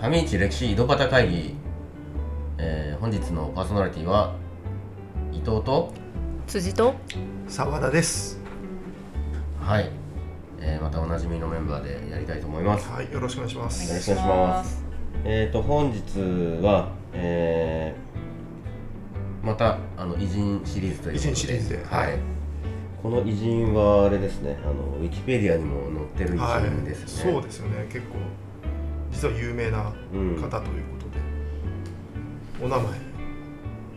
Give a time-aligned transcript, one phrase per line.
[0.00, 1.54] 上市歴史井戸端会議、
[2.56, 4.34] えー本日のパーソナリティは
[5.32, 5.92] 伊藤と
[6.46, 6.94] 辻と
[7.48, 8.40] 澤田です。
[9.60, 9.90] はい、
[10.60, 12.88] えーまたおなじみのメンバーでやりたいと思います。
[12.88, 13.88] はい、よろしくお願いします。
[13.88, 14.84] よろしくお願いします。
[15.24, 16.00] えっ、と本日
[16.62, 21.30] は、えーまたあの偉人シリーズということで。
[21.30, 21.84] 偉人シリーズで。
[21.84, 22.18] はい、はい
[23.02, 27.86] この偉人はあれですねあのウィキペディアにも載ってる偉はい人ですね、そうですよね。
[27.88, 28.16] 結構
[29.18, 30.60] 実は有名な方うんというこ
[31.00, 31.18] とで、
[32.64, 33.00] お名前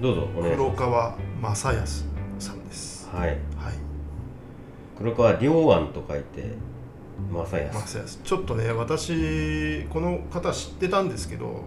[0.02, 2.06] どうぞ黒川正康
[2.40, 3.08] さんです。
[3.14, 3.38] はいはい、
[4.98, 6.56] 黒川良安と書いて
[7.32, 8.20] 正康正康。
[8.24, 11.66] ちょっとね、私この方知ってたんですけど、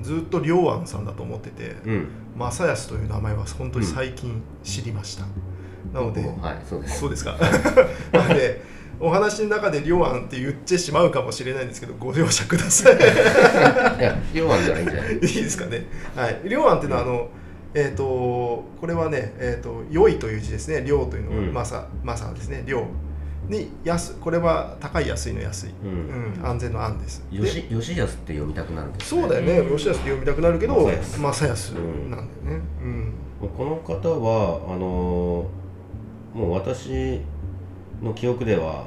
[0.00, 5.26] ずっと良安さんだと思ってて、うん正康という名前は本当に最近知りました。
[5.92, 6.22] なので。
[6.22, 7.36] はいそうですそうですか。
[8.12, 8.62] なので、
[8.98, 12.96] お話の中で「りょうあん」って言ってしまうかもしれないんですけど、ご容赦ください。
[12.96, 15.86] いや良安じゃないんじゃないいいですかね。
[16.14, 16.40] はい。
[16.44, 17.28] りょうあんっていうのは、あの、
[17.74, 20.82] えっ、と、これはね、えっ、と、良いという字ですね。
[20.86, 22.64] 良というのは、うんまさ、まさですね。
[22.66, 22.84] 良
[23.48, 25.70] に、安、これは高い安いの安い。
[25.84, 27.22] うんうん、安全の安です。
[27.30, 29.62] で吉吉安って読みたくなるんですそうだよね。
[29.76, 32.28] 吉安って読みたくなるけど、正康正康なんだよね。
[32.82, 33.12] うん。
[33.40, 35.66] もうこの方はあのー
[36.36, 37.22] もう私
[38.02, 38.84] の記憶では、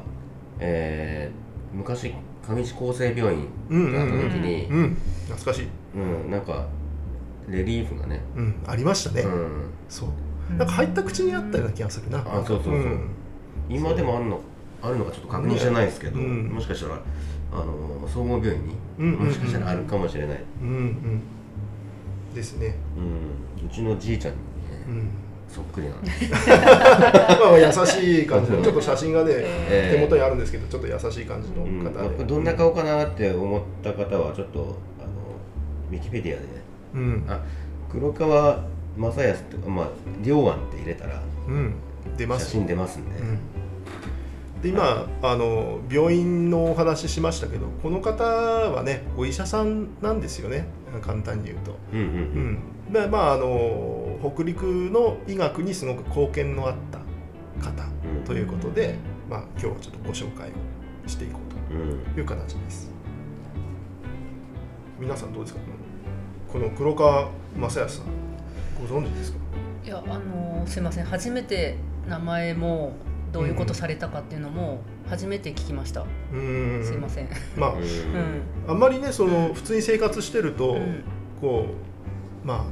[0.60, 2.14] えー昔
[2.48, 4.98] 上市厚生病院うんがあったうん時に、うん。
[5.28, 5.68] 懐かしい。
[5.96, 6.68] うんなんか
[7.48, 8.56] レリーフがね、うん。
[8.68, 9.22] ありましたね。
[9.22, 10.10] うん、そう。
[10.58, 12.20] なんか入った口にあったような気がするな。
[12.20, 13.10] あそうそうそうん
[13.70, 14.40] 今でもあるの
[14.82, 17.02] あるのかちょっと確認してないですけど、うんもしかしたら
[17.52, 21.22] あのー総合病院に、うんうんうんもしかしたらあるかもしれない、うんうん。
[22.34, 22.76] ですね。
[22.98, 24.44] うん、うちのじいちゃんにね、
[24.88, 25.10] うん。
[25.50, 32.24] そっくりなんです まあ優しい感じの、ちょっと写真がね、えー手元にあるんですけど、ちょっと優しい感じの方で。
[32.24, 35.10] どんな顔かなって思った方はちょっとあの
[35.92, 36.44] ウィキペディアで
[36.96, 37.26] うん。
[37.28, 37.40] あ
[37.92, 38.64] 黒川
[38.98, 39.88] 正康ってまあ
[40.24, 41.74] 良安って入れたらうん。
[42.18, 42.52] 出ま写す。
[42.52, 43.40] 真出ますんで、うん。
[44.62, 50.68] で、今、あの、病院のお話ししましたけど、この方はね、お医者さんなんですよね。
[51.02, 51.78] 簡単に言うと。
[51.94, 52.90] うんうんううん。
[52.90, 52.94] ん。
[52.94, 57.00] で、まあ、あの、北陸の医学にすごく貢献のあった
[57.64, 58.24] 方うん。
[58.26, 58.96] ということで、
[59.30, 62.92] まあ、今日はちょっとご紹介をしていこうという形です。
[65.00, 65.62] 皆さんどうですか？
[66.52, 68.06] この黒川正康さん
[68.78, 69.38] ご存知ですか？
[69.86, 71.06] いやあのすいません。
[71.06, 71.78] 初めて
[72.10, 72.94] 名前も
[73.32, 76.84] どういうことされたかっていうのも初めて聞きました、うーん。
[76.84, 77.78] すいません、まあうん。
[77.78, 77.84] うん。
[78.68, 81.04] あんまりねその普通に生活してると、うん。
[81.40, 81.68] こ
[82.44, 82.66] うまあ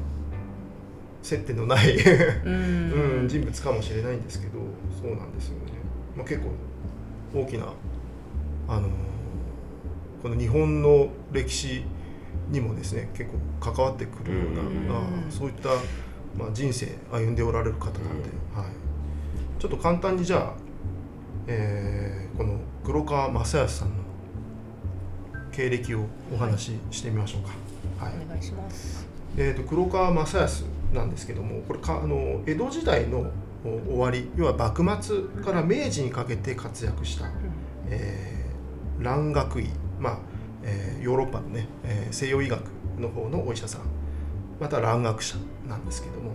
[1.22, 2.00] 接点のない、う
[2.46, 4.54] うん ん人物かもしれないんですけど
[5.02, 5.74] そうなんですよね、
[6.16, 6.52] まあ、結構
[7.42, 7.66] 大きな
[8.68, 8.90] あの
[10.22, 11.84] この日本の歴史
[12.50, 13.30] にもですね結
[13.60, 14.68] 構関わってくるような、うん。
[14.90, 15.70] ああそういった、
[16.38, 18.66] まあ、人生歩んでおられる方なんで、はい、
[19.60, 20.54] ちょっと簡単にじゃあ、
[21.48, 23.96] えーこの黒川正康さんの
[25.52, 28.06] 経歴をお話ししてみましょうか。
[28.06, 28.14] はい。
[28.24, 29.08] お願いします。
[29.36, 33.32] えー、と黒川正康なんですけどもこれかあの江戸時代の
[33.66, 37.26] お終わり要は幕末から明治にかけて活躍した、
[37.90, 39.70] えー蘭学医、
[40.00, 40.18] まあ
[40.64, 42.62] えーヨーロッパのね、えー西洋医学
[43.00, 43.82] の方のお医者さん
[44.60, 45.38] また蘭学者
[45.68, 46.32] なんですけども、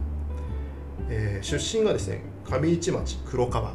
[1.08, 3.74] えー出身がですね上市町黒川、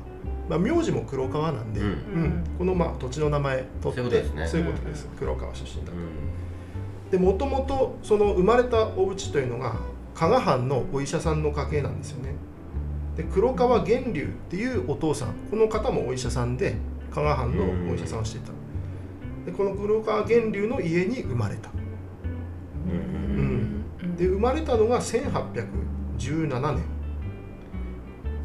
[0.49, 1.87] まあ、名字も黒川なんで、うん。
[1.87, 2.43] うん。
[2.57, 4.47] この、まあ、土地の名前取ってそういうことですね。
[4.47, 5.07] そういうことです。
[5.17, 5.97] 黒川出身だと。
[5.97, 7.11] うん。
[7.11, 9.77] でもともとその生まれたお家というのが
[10.13, 12.33] 加賀藩のお医者さんの家系なんですよね。
[13.15, 15.33] で黒川源流っていうお父さん。
[15.49, 16.75] この方もお医者さんで
[17.11, 18.51] 加賀藩のお医者さんをしていた。
[19.45, 21.69] でこの黒川源流の家に生まれた。
[22.87, 23.85] うん。
[24.17, 26.83] で生まれたのが1817年、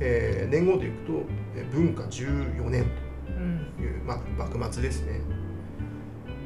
[0.00, 1.12] えー年号でいくと
[1.56, 2.86] えー文化14年
[3.28, 5.20] うんという、まあ、幕末ですね。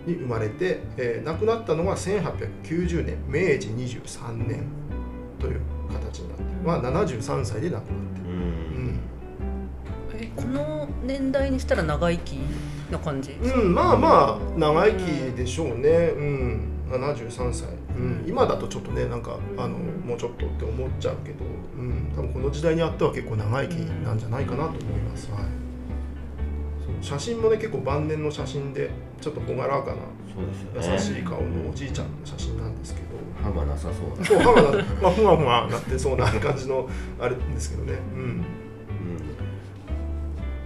[0.07, 4.65] に生まれて、えー亡くなったのが1890年明治23年
[5.39, 5.61] という
[5.93, 8.21] 形になって、まあ、73歳で亡くなって。
[8.21, 8.87] うる、うん。
[8.89, 9.01] ん
[10.19, 12.39] えこの年代にしたら長生き
[12.91, 15.03] な感じうん、まあまあ長生き
[15.37, 21.45] でしょうね、うん、73歳、うん、今だとちょっとねなんかあのもうちょっとって思っちゃうけど、
[21.79, 28.91] うん、多分この時代にあっては結構長生きなんじゃないかなと思います、はい、写真もね結構晩年の写真で
[29.21, 29.95] ちょっと朗らかな。
[29.95, 30.03] ね。
[30.75, 33.07] 優しい顔のおじいちゃんの写真なんですけど、
[33.43, 34.25] 歯がなさそうな。
[34.25, 36.89] そう歯がな、まあ、ふわふわなってそうな感じの
[37.19, 38.45] あれですけどね、うん、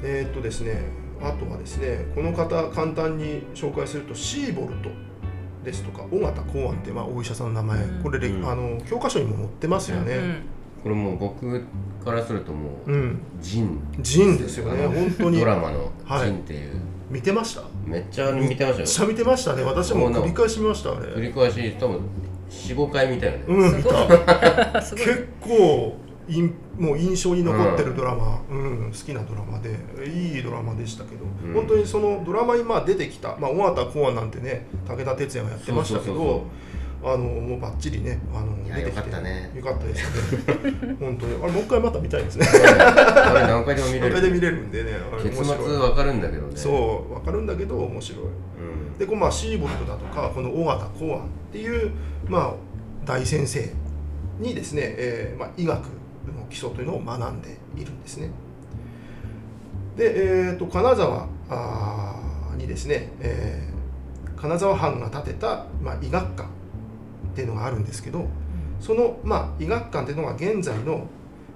[0.03, 0.83] えーっとですね
[1.23, 4.91] あとはですねこの方簡単に紹介するとシーボルト
[5.65, 8.03] ですとか尾形公安ってまあお医者さんの名前、うん。
[8.03, 8.49] これ、うん。
[8.49, 10.43] あの教科書にも載ってますよね。
[10.83, 11.62] これもう僕
[12.03, 13.79] からするともううん、ジン。
[13.99, 14.87] ジンですよね。
[14.87, 15.39] 本当に。
[15.41, 16.29] ドラマのはい。
[16.29, 16.81] ジンっていう、
[17.11, 17.65] 見てました？
[17.85, 19.55] めっちゃ見てまめっちしたよゃ見てました。
[19.55, 21.07] ね私も繰り返し見ましたあれ。
[21.09, 22.01] 繰り返し多分
[22.51, 24.81] 45回見たよね、うん見た。
[24.81, 25.97] すごい結構
[26.31, 29.71] いんもう印象に残ってるドラマ、うん好きなドラマで
[30.06, 31.55] いいドラマでしたけど、うん。
[31.55, 36.44] 本当にそのドラマにまあ出てきた、まあ、尾形公安なんてね武田鉄矢がやってましたけど
[37.03, 39.50] あのもうバッチリねあの出てきてよかったね。
[39.55, 40.97] よかったですね。
[41.00, 41.43] 本当に。
[41.43, 42.47] あれもう一回また見たいですね。
[42.47, 44.09] あれ何回でも見れる。
[44.11, 45.76] これで見れるんでねあれ面結末白い。
[45.79, 46.53] わかるんだけどね。
[46.55, 48.23] そう分かるんだけど面白い。
[48.23, 48.99] うん。
[48.99, 51.91] でこうまあシーボルトだとかこの尾形公安っていう、
[52.29, 52.55] まあ、
[53.06, 53.73] 大先生
[54.38, 56.00] にですね、えーまあ、医学の
[56.50, 58.31] 基礎というのを学んでいるんですね。
[59.97, 61.29] で、えー、と金沢
[62.56, 63.81] にですね、えー
[64.41, 66.47] 金沢藩が建てた、まあ、医学館っ
[67.35, 68.26] ていうのがあるんですけど
[68.81, 71.06] その、まあ、医学館っていうのが現在の、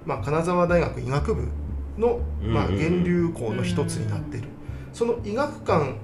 [0.05, 1.47] まあ、金沢大学医学部
[1.97, 4.49] の、まあ、源流校の一つになっている、
[4.93, 5.95] その医学館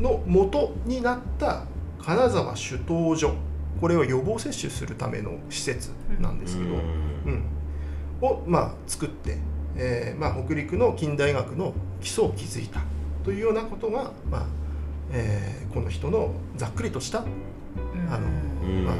[0.00, 1.64] の元になった
[2.00, 3.34] 金沢首東所
[3.80, 5.90] これを予防接種するための施設
[6.20, 7.44] なんですけど、うん
[8.22, 9.38] を、まあ、作って、
[9.76, 12.80] えーまあ、北陸の近代学の基礎を築いた
[13.24, 14.46] というようなことが、まあ
[15.12, 18.12] えーこの人のざっくりとしたうん。
[18.12, 18.28] あの
[18.84, 18.94] まあ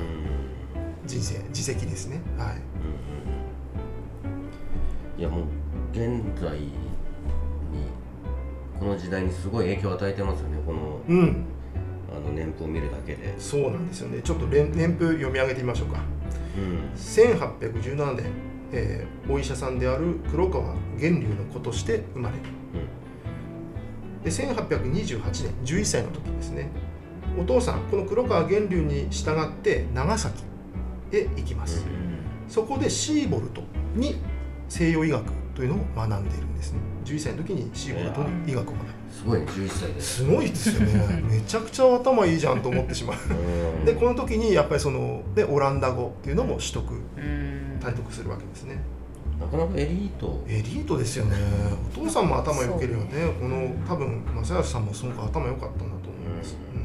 [1.06, 2.20] 人生自責ですね。
[2.38, 2.56] はい。
[2.56, 2.62] うん
[5.18, 5.44] いやもう
[5.92, 6.72] 現在に
[8.78, 11.44] この時代にすごい影響を与えてますよねこのうん、
[12.10, 14.20] あの年譜を見るだけで、そうなんですよね。
[14.22, 16.00] ちょっと連年譜読み上げてみましょうか。
[16.56, 16.90] うん。
[16.96, 18.24] 1817年、
[18.72, 22.42] えーお医者さんである黒川源流の子として生まれる。
[24.24, 26.70] で1828年11歳の時ですね。
[27.38, 30.42] お父さんこの黒川源流に従って長崎
[31.12, 31.86] へ行きます、
[32.48, 33.62] そこでシーボルト
[33.94, 34.16] に
[34.68, 35.24] 西洋医学
[35.54, 36.28] というのを学ん。
[36.28, 40.00] でいるんですね11歳の時にシーボルトに医学を学ぶすごいね11歳で。
[40.00, 41.22] すすごいですよね。
[41.22, 43.16] めちゃくちゃ頭いいじゃんと思ってしまう。
[43.78, 43.84] うん。
[43.84, 47.78] でこの時にやっぱりそのでオランダ語っていうのも取得うん。
[47.80, 48.78] 体得するわけですね。
[49.38, 50.42] なかなかエリート。
[50.48, 51.36] エリートですよね。
[51.94, 56.78] お父さんも頭良ければねこの多分正康さんもすごく頭良かったんだと思います、う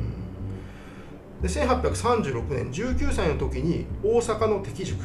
[1.40, 1.42] ん。
[1.42, 5.02] で1836年19歳の時に大阪の敵塾。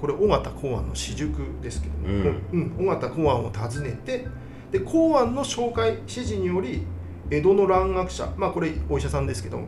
[0.00, 2.08] これ尾形公安の私塾ですけども、
[2.52, 2.74] うん。
[2.88, 4.26] 尾形公安を訪ねて
[4.72, 6.84] で公安の紹介指示により
[7.30, 9.60] 江戸の蘭学者まあこれお医者さんですけど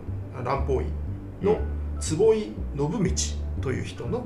[0.45, 0.87] 蘭方医
[1.41, 1.59] の
[2.01, 2.91] 坪井信道
[3.63, 4.25] という人の、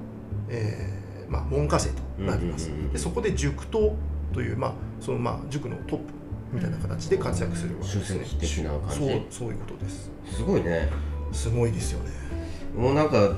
[0.49, 3.95] えーまあ、門下生となります、うんうんうんうんでそこで塾頭
[4.33, 6.05] という、まあそのまあ、塾のトップ
[6.53, 8.25] みたいな形で活躍するわけですね。
[8.89, 10.11] そうそういうことです。
[10.31, 10.89] すごいね。
[11.33, 12.11] すごいですよね。
[12.77, 13.35] もうなんか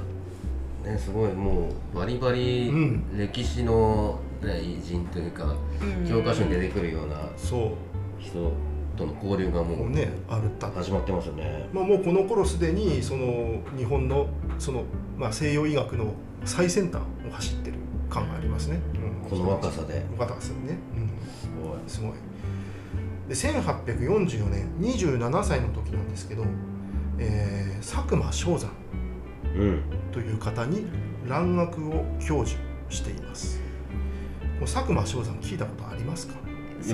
[0.84, 3.18] ねすごいもうバリバリうん。
[3.18, 6.08] 歴史の、ね、偉人というかうん。
[6.08, 8.22] 教科書に出てくるようなそう。
[8.22, 8.52] 人
[8.96, 11.68] との交流がもうねあるった始まってますよね。
[11.72, 14.28] まあ、もうこの頃すでにその日本の
[14.58, 14.84] その、
[15.16, 16.14] まあ、西洋医学の
[16.44, 17.76] 最先端を走ってる
[18.08, 19.30] 感がありますね、うん。
[19.30, 20.04] この若さで。
[20.18, 20.78] 若さにね、
[21.40, 21.78] すごい。
[21.78, 22.12] うん、すごい。
[23.28, 26.44] で1844年27歳の時なんですけど、
[27.18, 28.70] えー佐久間象山
[29.56, 29.82] うん。
[30.12, 30.84] という方に
[31.26, 33.60] 蘭学を教授しています
[34.60, 36.34] この佐久間象山聞いたことありますか？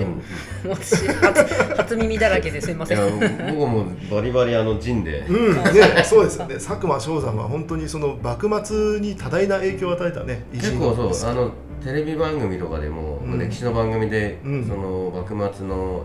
[0.67, 2.97] 私初初耳だらけですいません。
[2.97, 5.25] いや僕もバリバリあの陣で。
[5.29, 6.55] うん、ね、そうですよね。
[6.55, 11.51] 佐久間象山は本当にその幕末に多大な影響を与えたね偉結人構そうあの
[11.83, 13.39] テレビ番組とかでも、うん。
[13.39, 14.65] 歴史の番組で、うん。
[14.65, 16.03] その幕末の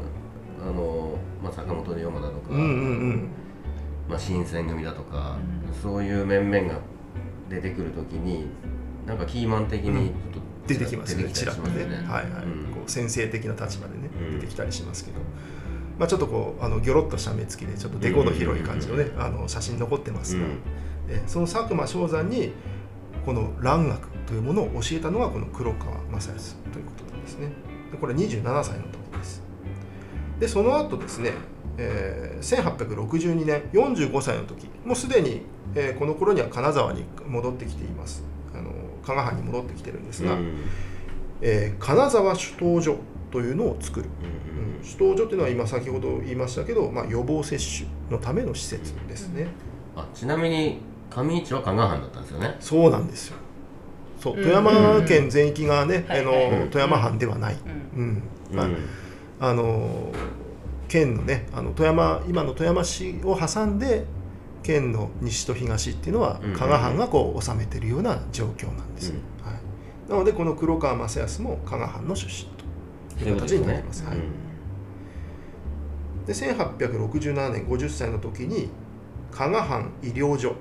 [0.60, 3.28] あの、まあ、坂本龍馬だとか、うんうんうん。
[4.08, 5.36] まあ、新選組だとか、
[5.82, 6.78] そういう面々が
[7.48, 8.46] 出てくるときに
[9.06, 11.84] なんかキーマン的にちょっと出てきますねちらっとね。
[12.06, 12.74] はいはい、うん。
[12.74, 14.40] こう先生的な立場でね、うん。
[14.40, 15.18] 出てきたりしますけど、
[15.98, 20.58] まあ、ちょっとこうあのギョロッとした目つきでちょっとデコの広い感じのね、あの写真残ってますが、うん。
[21.08, 22.52] えその佐久間象山に
[23.24, 27.48] この蘭学というものを教えたのがこの黒川正康ということなんですね。
[27.90, 29.42] でこれ27歳の時です。
[30.40, 31.32] でその後ですね、
[31.78, 35.42] えー1862年45歳の時もうすでに、
[35.74, 38.24] えーこの頃には金沢に戻ってきています。
[38.54, 38.70] あの
[39.04, 40.54] 加賀藩に戻ってきてるんですが、うん。
[41.40, 42.98] えー金沢首東所
[43.30, 49.48] というのを作る、うんうん、首東所というのは今先ほど言いましたけど、まあ、予防接種のための施設ですね、
[49.96, 50.80] あちなみに
[51.10, 52.56] 上市は加賀藩だったんですよね。
[52.60, 53.36] そうなんですよ。
[54.20, 54.42] そううん。
[54.42, 56.20] 富山県全域がね、はい。
[56.20, 56.70] あのはい。
[56.70, 57.56] 富山藩ではない、
[57.96, 58.22] うん。
[58.50, 58.56] うん。
[58.56, 58.76] まあうん
[59.42, 60.12] あの
[60.86, 64.04] 県のねあの富山今の富山市を挟んで
[64.62, 69.18] 県の西と東っていうのはうん加賀藩がこう治めてるような状況なんです、うん。
[69.44, 72.48] はい、なのでこの黒川正康も加賀藩の出身
[73.18, 74.04] という形になります。
[74.04, 74.16] はい。
[76.26, 78.68] で1867年50歳の時に
[79.32, 80.54] 加賀藩医療所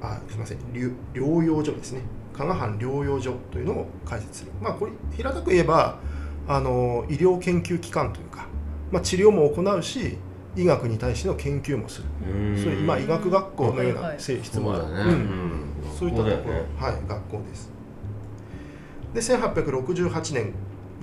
[0.00, 2.02] あすみません療療養所ですね。
[2.32, 4.52] 加賀藩療養所というのを開設する。
[4.60, 5.98] まあこれ平たく言えば
[6.48, 8.46] あの医療研究機関というか、
[8.90, 10.18] まあ、治療も行うし
[10.56, 12.08] 医学に対しての研究もする。
[12.32, 12.56] うん。
[12.56, 14.20] そういうまあ医学学校のようなはいはい。
[14.20, 15.64] 性質もある、だね、うん。
[15.98, 16.62] そういったところ、ね。
[16.78, 17.70] はい、学校です。
[19.14, 20.52] で、1868年、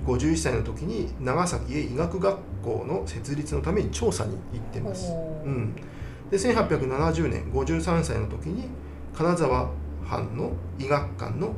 [0.06, 5.12] 51歳の時に長崎へ医学学校の設立のために調査に行ってます。
[5.44, 5.74] うん、
[6.30, 8.68] で、1870年、53歳の時に
[9.14, 9.70] 金沢
[10.06, 11.52] 藩の医学館の、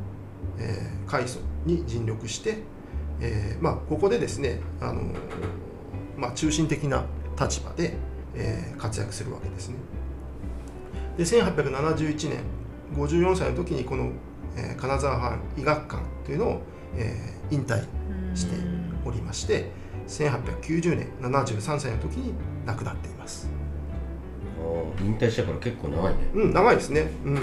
[0.59, 2.59] えー改装に尽力して、
[3.21, 5.15] えーまあ、ここでですね、あのー
[6.17, 7.05] まあ、中心的な
[7.41, 7.97] 立場で、
[8.35, 9.77] えー活躍するわけですね。
[11.17, 12.43] で1871年
[12.95, 14.11] 54歳の時にこの、
[14.57, 16.63] えー金沢藩医学館というのを、
[16.97, 17.83] えー引退
[18.35, 18.55] して
[19.05, 19.71] おりまして
[20.07, 22.33] 1890年73歳の時に
[22.65, 23.49] 亡くなっています。
[25.01, 26.21] 引退してから結構長いね。
[26.35, 27.11] うん長いですね。
[27.25, 27.39] うん。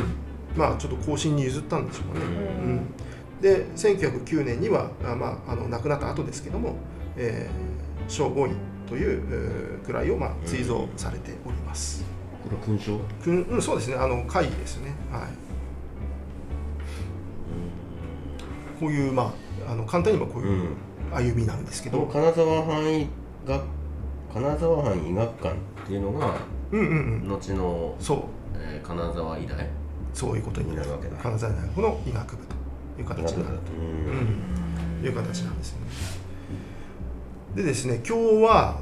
[0.56, 2.70] まあちょっと後進に譲ったんでしょうかね、うん。
[2.70, 6.76] うん、で1909年にはあ、まあ、あの亡くなった後ですけども、
[7.16, 8.56] えー、小五院
[8.88, 9.22] という
[9.86, 12.04] えー位を、まあ、追贈されております、
[12.44, 13.00] これ勲章？
[13.24, 13.96] くんうん、そうですね。
[13.96, 14.94] あの会議ですね。
[15.12, 15.22] はい。
[18.80, 19.34] こういうま
[19.68, 20.76] ああの簡単に言えばこうういうん。
[21.10, 23.08] 歩みなんですけど、金沢藩医
[23.48, 23.64] 学
[24.34, 26.36] 金沢藩医学館っていうのが
[26.72, 27.30] うんうんうん。
[27.30, 28.18] 後の、そう。
[28.56, 29.70] えー金沢医大？
[30.14, 31.16] そういうことになるわけだ。
[31.16, 32.56] 金沢大学の医学部と
[33.00, 35.88] いう形になると、いう形なんですよね。
[37.58, 38.78] でですね今日は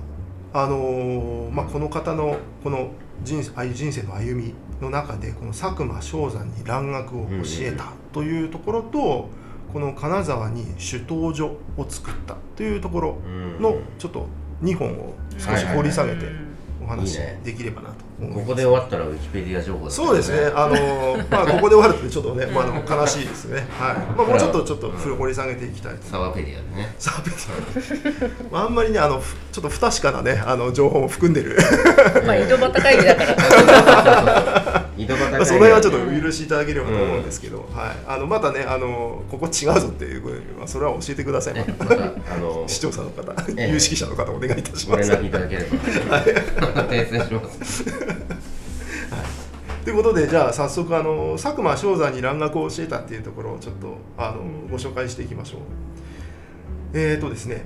[0.51, 2.91] あのーまあ、この方のこの
[3.23, 9.29] 人生あ人生の歩みの中でこの佐久間象山に蘭学を教えたというところと、
[9.71, 14.27] この金沢に酒刀所を作ったというところうんのちょっと
[14.61, 16.25] 2本を少し掘り下げて
[16.85, 18.41] お話できればなと思います。
[18.41, 19.91] ここで終わったらウィキペディア情報ね。
[19.91, 23.95] そうですね、あのー まあ、ここで終わるとちょっとね、まあ、あの悲しいですね、 はい。
[24.15, 26.93] まあ、もうちょっとちょっと掘り下げていきたいとサワペディアでね。
[26.99, 31.57] さあ別にまああんまりねあのふちょっと不確かなねあの情報も含んでる。
[32.25, 33.35] まあ井戸端会議だから
[34.97, 41.71] 井戸端その辺はちょっとお許しいただければと思うんですけど、はい、あのまたねあのここ違うぞっていうことまあそれは教えてください、また。
[41.71, 43.71] ねまたあの 視聴者の方、ええ。
[43.71, 45.21] 有識者の方お願いいたしご連ます。
[45.21, 46.87] 絡いただければ。
[46.87, 47.85] 訂正します
[49.83, 55.59] ということでじゃあ早速あの佐久間象山に蘭学を教えたっていうところをちょっとあのご紹介していきましょう。
[56.93, 57.63] えーとですね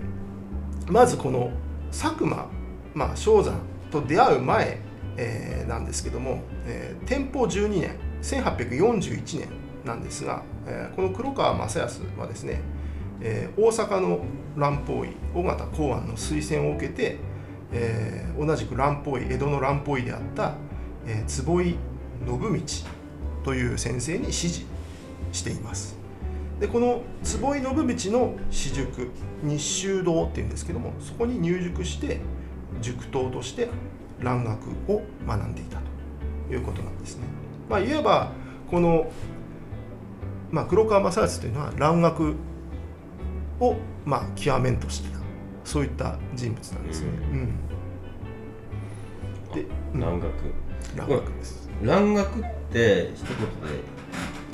[0.88, 1.51] まずこの
[1.91, 2.48] 佐久間、
[2.93, 3.59] まあ、象山
[3.91, 4.79] と出会う前、
[5.19, 9.49] えーなんですけども、えー天保12年1841年
[9.85, 12.61] なんですが、えーこの黒川正康はですね、
[13.21, 14.21] えー大阪の
[14.55, 17.17] 蘭方医尾形公安の推薦を受けて、
[17.73, 20.53] えー同じく蘭方医江戸の蘭方医であった、
[21.05, 21.75] えー坪井
[22.25, 22.59] 信道
[23.43, 24.65] という先生に師事
[25.33, 25.97] しています。
[26.59, 29.11] でこの坪井信道の私塾
[29.43, 32.19] 日修堂っていうんですけどもそこに入塾して
[32.81, 33.69] 塾頭として
[34.21, 35.79] 蘭学を学んでいた
[36.47, 37.23] ということなんですね。
[37.69, 38.31] まあ、いわば
[38.69, 39.11] この、
[40.51, 42.35] まあ、黒川正康というのは蘭学
[43.59, 45.19] を、まあ、極めんとしてた。
[45.65, 47.07] そういった人物なんですね。
[47.09, 47.55] うん。
[49.53, 49.99] でうん。
[49.99, 50.31] 蘭学。
[50.95, 51.69] 蘭学です。
[51.83, 53.83] 蘭学って一言で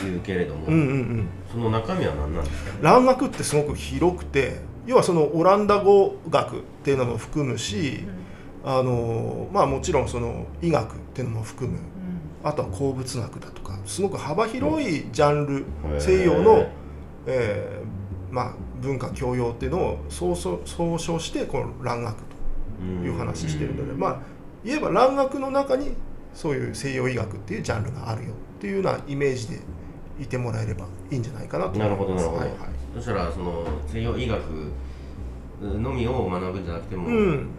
[0.03, 1.27] 言うけれども、うんうんうん。
[1.49, 2.71] その中身は何なんですか？
[2.71, 8.03] ね蘭学ってすごく広くて要はそのオランダ語学っていうのも含むし、
[8.65, 11.77] あのまあもちろんその医学っていうのも含む。
[12.43, 15.65] あとは鉱物学だとかすごく幅広いジャンル、
[15.99, 16.67] 西洋の、
[17.25, 22.17] えーまあ、文化教養っていうのを総称総称してこの蘭学
[22.79, 23.99] という話してるので、うん。
[23.99, 24.19] まあ
[24.63, 25.93] 言えば蘭学の中に
[26.35, 29.61] そういう西洋医学っていうジャンルがあるよっていうようなイメージで
[30.19, 31.79] いてもらえればいいんじゃないかなと。
[31.79, 32.49] なるほど、はいはい。
[32.93, 34.43] そしたらその西洋医学
[35.61, 37.49] のみを学ぶんじゃなくても、うん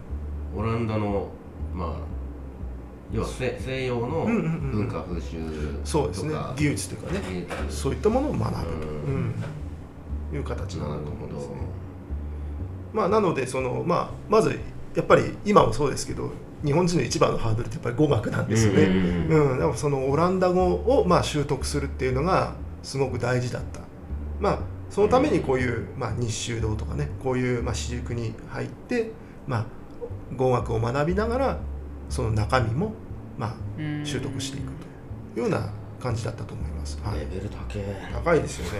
[0.55, 1.29] オランダの
[1.73, 2.17] まあ
[3.11, 5.37] 要は西西洋のうんうんうん文化風習
[5.83, 6.29] そうですね。
[6.31, 7.21] とか技術というかね。
[7.69, 8.51] そういったものを学ぶ。
[8.51, 9.33] と、ううん。
[10.33, 11.53] いう形にななるると思うんですね。
[12.93, 14.59] まあ、なのでその、まあ、まず
[14.95, 16.31] やっぱり今もそうですけど
[16.65, 18.83] 日本人の一番のハードルってやっぱり語学なんですよね。
[18.83, 23.81] うんそのオランダ語をまあ習得するっていうのがすごく大事だった。
[24.39, 29.11] まあそのためにこういう、まあ、日修道とかねこういう、まあ、私塾に入って、
[29.45, 29.65] まあ、
[30.35, 31.57] 語学を学びながら
[32.09, 32.93] その中身も
[33.37, 34.05] まあ、うん。
[34.05, 34.71] 習得していく
[35.33, 35.69] というような
[35.99, 36.99] 感じだったと思います。
[37.03, 37.19] はい。
[37.19, 38.79] レベル高え高いですよね。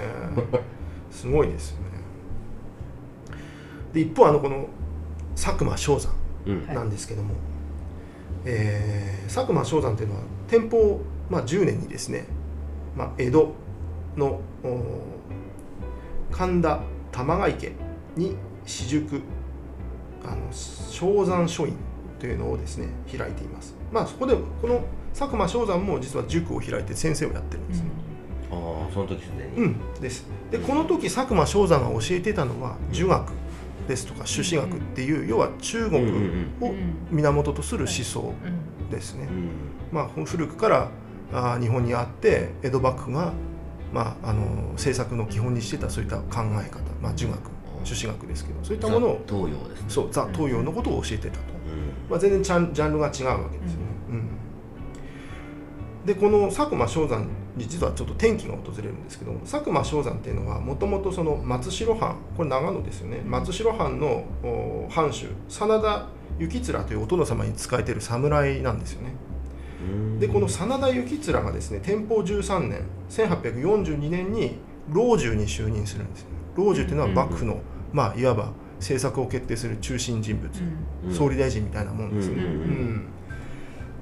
[1.12, 1.86] すごいですよね。
[3.94, 4.68] で一方あのこの
[5.36, 6.14] 佐久間象山
[6.46, 6.68] うん。
[6.68, 7.36] なんですけども、
[8.46, 12.26] えー佐久間象山というのは天保、まあ、10年にですね、
[12.96, 13.54] まあ、江戸
[14.16, 14.80] のお
[16.32, 16.80] 神田
[17.12, 17.74] 玉川池
[18.16, 18.36] に
[18.66, 19.22] 私塾
[20.26, 21.74] あの象山書院
[22.20, 23.76] というのをですね開いています。
[23.92, 24.84] まあそこでこの
[25.14, 27.82] 佐久間象山も実は塾を開いて先生をやってるんです。
[27.82, 27.90] ね、
[28.52, 28.56] あ
[28.90, 29.66] あその時すでに。
[29.66, 30.26] うん、です。
[30.52, 33.32] でこの時佐久間象山が教えてたのは儒学
[33.88, 36.74] ですとか朱子学っていう、要は中うんうん国を
[37.12, 38.90] 源とする思想うん。
[38.90, 39.50] ですね、うん。
[39.92, 40.90] まあ、古くから
[41.34, 43.34] あー日本にあって江戸幕府が、
[43.94, 44.42] まあ、あの
[44.74, 47.40] 政策の基本にしてたそういった考え方、まあ、儒学
[47.88, 49.86] 朱子学ですけどそういったものをザ東洋ですね。
[49.88, 52.10] そうザ東洋のことを教えてたと、うん。
[52.10, 53.86] まあ、全然ジャンジャンルが違うわけですよね。
[54.10, 54.30] うん。
[56.06, 63.22] でこの佐久間象山に実はちょっと転機が訪れるんですけども佐久間象山っていうのはもともとその松代藩これ長野ですよね。
[63.26, 66.08] 松代藩のお藩主真田
[66.40, 69.16] 幸面というお殿様に仕えてる侍なんですよね。
[69.82, 70.20] うん。
[70.20, 74.58] でこの真田幸面がですね天保13年1842年に
[74.90, 76.28] 老中に就任するんですよ。
[76.56, 77.60] 老中というのは幕府の、
[77.92, 80.52] まあいわば政策を決定する中心人物、
[81.08, 81.14] うん。
[81.14, 82.44] 総理大臣みたいなもんですね。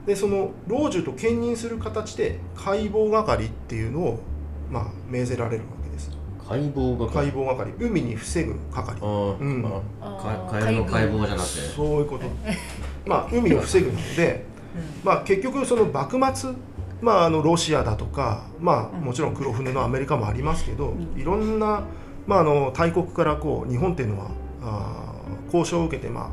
[0.06, 4.20] でその老中と兼任する形で解剖係っていうのを、
[4.70, 6.12] まあ、命ぜられるわけです。
[6.48, 7.74] 解剖が解剖係。
[7.80, 9.00] 海に防ぐ係。
[9.02, 9.66] あー、うん。
[9.66, 11.60] ああーかカエルの解剖じゃなくて。
[11.76, 12.26] そういうこと。
[13.08, 14.46] まあ海を防ぐので、
[15.04, 16.52] まあ、結局その幕末、
[17.02, 21.84] まあ、あのロシアだとか、まあ、もちろん黒船のアメリカもありますけど、いろんな、
[22.28, 26.30] まあ、あの大国からこう日本っていうのはあー交渉を受けて、まあ、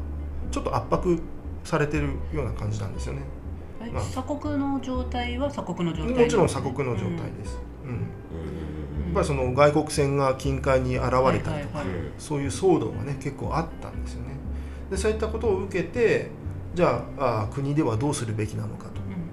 [0.51, 1.19] ちょっと圧迫
[1.65, 3.23] されてるような感じなんですよね。
[3.81, 4.03] えまあ。
[4.03, 6.25] 鎖国の状態は鎖国の状態？
[6.25, 7.59] もちろん鎖国の状態です。
[7.85, 7.91] うん。
[7.91, 7.99] うん。
[7.99, 8.01] や
[9.11, 11.87] っぱりその外国船が近海に現れたりとか、はいはいはい。
[12.19, 14.29] そういう騒動がね結構あったんですよね。
[14.91, 16.29] でそういったことを受けて
[16.75, 18.91] じゃああー国ではどうするべきなのかと、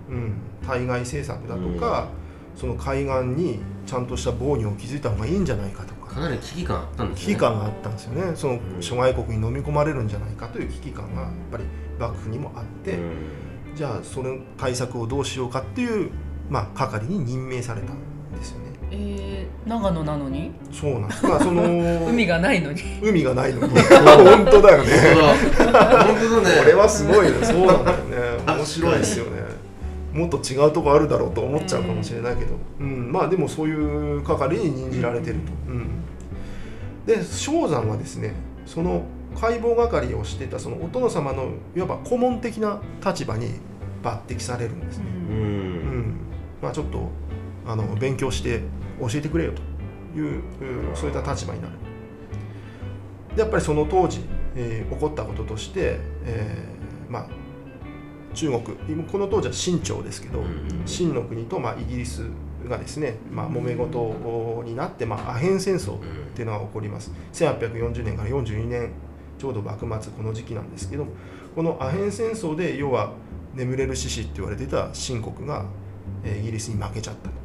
[0.09, 0.33] うん、
[0.65, 2.09] 対外政策だとか、
[2.55, 11.63] その海岸にちゃんとした防御を築いた方がいいんじゃないかとかかなり危機感あったんですね危機感があったんですよねその諸外国に飲み込まれるんじゃないかという危機感がやっぱり
[11.99, 16.11] 幕府にもあって、うんじゃあその対策をどうしようかっていう、
[16.49, 17.97] まあ、係に任命されたん
[18.37, 18.71] ですよね。
[18.91, 20.51] えー、長野なのに？
[20.69, 21.25] そうなんです。
[21.25, 21.63] まあその
[22.09, 22.81] 海がないのに？
[23.01, 24.89] 海がないのに 本当だよね。
[25.15, 27.37] 本当だ本当だねこれはすごいね。
[27.41, 28.17] そうなんだ よね。
[28.47, 29.43] 面白いですよね。
[30.11, 35.51] もっと違うとこあるだろうと思っちゃうかもしれないけど、うん、まあでもそういう係に任じられてると。
[35.69, 35.87] うん、
[37.09, 38.35] で正山はですね
[38.67, 39.03] その
[39.35, 43.53] 解剖係をしていたそのお殿様のいわば顧問的な立場に
[44.03, 45.05] 抜擢されるんですね。
[45.05, 45.99] ううん。
[46.01, 46.15] ん
[46.61, 47.09] まあ、ちょっと
[47.65, 48.61] あの勉強して
[48.99, 49.61] 教えてくれよと
[50.19, 51.73] いううんそういった立場になる。
[53.35, 54.21] でやっぱりその当時、
[54.55, 57.27] えー起こったこととして、えーまあ、
[58.35, 60.83] 中国今この当時は清朝ですけど、うん。
[60.85, 62.25] 清の国と、まあ、イギリス
[62.67, 65.99] がですね、まあ、揉め事になって、まあ、アヘン戦争っ
[66.35, 67.11] ていうのが起こります。
[67.33, 68.91] 1840年から42年
[69.37, 71.07] ちょうど幕末この時期なんですけど
[71.55, 73.13] このアヘン戦争で要は
[73.53, 75.65] 眠れる獅子って言われてた清国が、
[76.23, 77.29] えーイギリスに負けちゃった。
[77.29, 77.35] と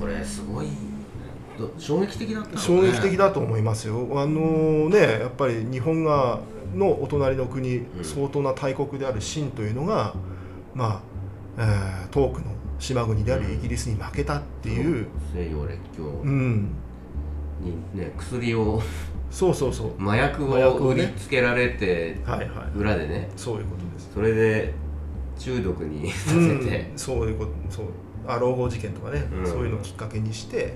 [0.00, 0.68] これすごい
[1.58, 2.60] ど衝撃的だったのね。
[2.60, 4.08] 衝撃的だと思いますよ。
[4.14, 6.40] あのねやっぱり日本が
[6.74, 7.86] のお隣の国、ん。
[8.02, 10.14] 相当な大国である清というのが
[10.74, 11.02] ま
[11.58, 11.62] あ、
[12.04, 12.51] えー遠くの
[12.82, 16.02] 島国であるイギリスに負けたっていう、西洋列強。
[16.02, 16.74] うん、
[17.60, 18.82] にね薬を。
[19.30, 20.02] そうそうそう。
[20.02, 22.76] 麻薬麻薬を売りつけられてはいはい。
[22.76, 23.30] 裏でね。
[23.36, 24.10] そういうことです。
[24.12, 24.74] それで
[25.38, 26.66] 中毒にさせうん。
[26.66, 27.86] て、そういうことそう。
[28.26, 29.46] あ老後事件とかね、うん。
[29.46, 30.74] そういうのをきっかけにして、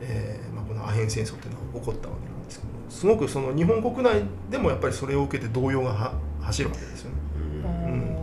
[0.00, 7.16] えーまあ、このアヘン戦争っていうのが起こったわけなんですけどすごくその日本国内でもやっぱりそれを受けて動揺がは走るわけですよね。
[7.64, 7.92] うん。
[7.92, 8.14] ん。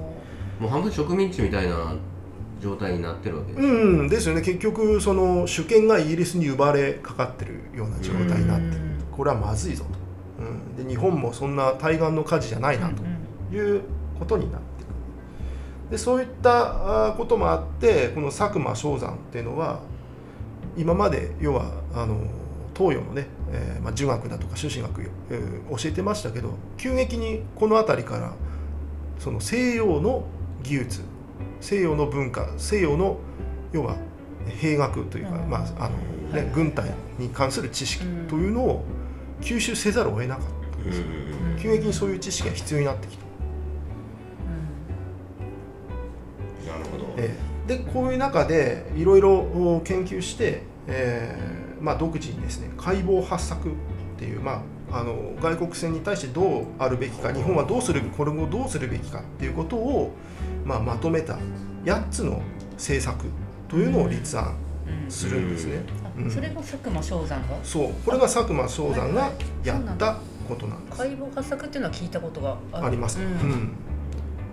[0.60, 1.96] もう半分植民地みたいな
[2.62, 4.41] 状態になってるわけです、うん、ですよね。
[4.41, 8.82] 結局その主権がイギリスに奪われかかってるような状態になってる。
[9.12, 13.82] これはまずいぞと、うん、で日本もそんな対岸の火事じゃないなという
[14.20, 15.91] ことになってくる。
[15.91, 19.80] でそういったこともあってこの佐久間象山っていうのは
[20.76, 22.20] 今まで要はあの
[22.76, 28.34] 東洋のね、えーまあ、儒学だとか朱子学、えー教えてましたけど急激にこの辺りから
[29.17, 30.26] その西洋の
[30.62, 31.02] 技術
[31.62, 33.17] 西洋の文化西洋の
[33.72, 33.96] 要は
[34.60, 35.50] 兵学というか、うん。
[35.50, 35.96] まああの
[36.32, 36.43] はい。
[36.43, 38.84] ね、軍隊に関する知識というのを
[39.41, 41.06] 吸収せざるを得なかったんですよ、
[41.60, 43.26] 急激にそういう知識が必要になってきた。
[47.17, 47.48] ええ。
[47.67, 53.74] でこういう中でいろいろ研究して、えーまあ、独自にですね解剖発作っ
[54.17, 60.12] ていう、まあ、あの外国船に対してどうあるべきか日本はどうするこれをどうするべきかっていうことを、
[60.67, 61.38] まあ、まとめた
[61.86, 62.41] 8つの
[62.73, 63.25] 政策
[63.69, 64.56] というのを立案
[65.03, 65.12] うん。
[65.12, 65.82] するんですね。
[66.17, 66.27] うん。
[66.27, 67.58] あそれが佐久間象山が？
[67.63, 67.93] そう。
[68.06, 69.32] これが佐久間象山が
[69.63, 70.97] やったことなんです。
[70.97, 72.88] 解剖発作っていうのは聞いたことがある。
[72.88, 73.30] あります、ううん。
[73.30, 73.71] ん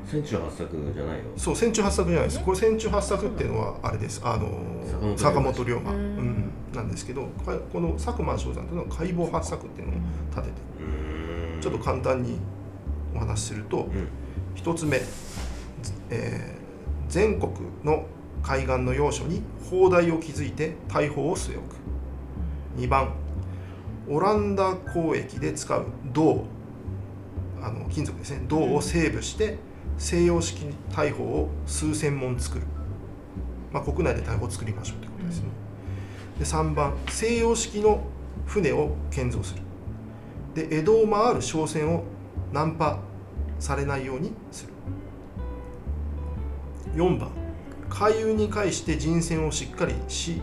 [0.06, 1.24] 戦中八作じゃないよ。
[1.36, 2.40] そう戦中八作じゃないです。
[2.44, 4.20] これ戦中八作っていうのはあれです。
[4.24, 6.02] あの坂坂本龍馬、ううん。
[6.02, 9.96] ん、なんですけどかこの佐久間象山というのは解剖八作っていうのを
[10.30, 10.54] 立てて。
[11.60, 12.38] ちょっと簡単に
[13.14, 14.08] お話しするとうん。
[14.54, 15.00] 一つ目、
[16.10, 16.64] えー
[17.08, 17.52] 全国
[17.84, 18.06] の
[18.42, 21.76] 海岸の要所に砲台を築いて大砲を据え置く。
[22.76, 23.12] 2番
[24.08, 26.44] オランダ交易で使う銅
[27.62, 28.42] あの金属ですね。
[28.48, 29.58] 銅をセーブして
[29.96, 32.64] 西洋式大砲を数千門作る、
[33.72, 35.48] まあ、国内で大砲を作りましょうということですね、
[36.38, 38.02] で3番西洋式の
[38.44, 39.62] 船を建造する。
[40.54, 42.02] で江戸を回る商船を
[42.52, 42.98] ナンパ
[43.60, 44.73] されないようにする。
[46.94, 47.30] 4番。
[47.88, 50.42] 海運に介して人選をしっかりし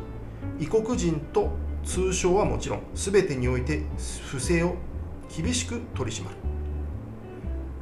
[0.59, 1.49] 異国人と
[1.83, 3.83] 通商はもちろん全てにおいて
[4.27, 4.75] 不正を
[5.35, 6.35] 厳しく取り締まる。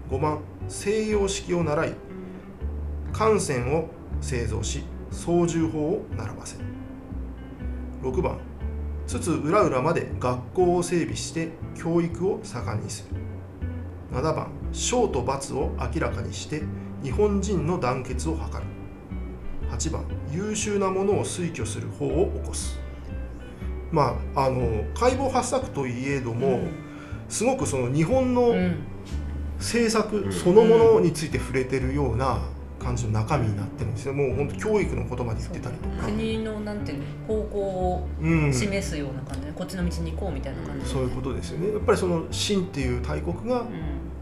[0.10, 0.40] 5番。
[0.68, 1.94] 西洋式を習い
[3.12, 3.90] 艦船を
[4.22, 6.66] 製造し操縦法を習わせる。
[8.04, 8.38] 6番。
[9.08, 14.16] つつ裏々まで学校を整備して教育を盛んにする。
[14.16, 14.52] 7番。
[14.72, 16.62] 賞と罰を明らかにして
[17.04, 18.64] 日本人の団結を図る。
[19.72, 22.80] 8番優秀なものを推挙する法を起こす。
[23.92, 26.62] まああの解剖発作といえども、
[27.28, 28.76] すごくその日本のうん。
[29.60, 30.32] 政策うん。
[30.32, 32.40] そのものについて触れてるような
[32.80, 34.14] 感じの中身になってるんですよ。
[34.14, 41.74] もう本当教育の言葉で言ってたりとか、国のなんていうの方向をうん、示すような感じで、こっちの道に行こうみたいな感じで、そういうことですよね。
[41.74, 43.68] やっぱりその清っていう大国がうん